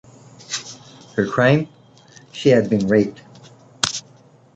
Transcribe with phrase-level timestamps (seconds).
[1.15, 1.67] Her crime:
[2.31, 3.21] she had been raped.